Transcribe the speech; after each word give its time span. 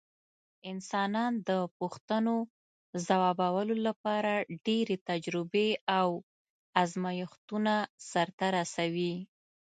انسانان 0.71 1.33
د 1.49 1.51
پوښتنو 1.77 2.35
ځوابولو 3.07 3.75
لپاره 3.87 4.33
ډېرې 4.65 4.95
تجربې 5.09 5.69
او 5.99 6.09
ازمېښتونه 6.81 7.73
سرته 8.11 8.45
رسوي. 8.57 9.13